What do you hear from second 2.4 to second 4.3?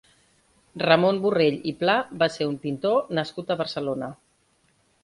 un pintor nascut a Barcelona.